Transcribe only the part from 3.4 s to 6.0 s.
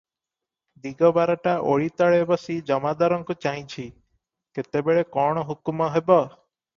ଚାହିଁଛି, କେତେବେଳେ କଣ ହୁକୁମ